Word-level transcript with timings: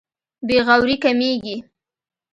بې 0.47 0.57
غوري 0.65 0.95
کمېږي. 1.03 1.55